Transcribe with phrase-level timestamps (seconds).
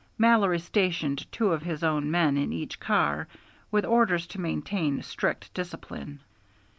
[0.17, 3.27] Mallory stationed two of his own men in each car
[3.69, 6.19] with orders to maintain strict discipline.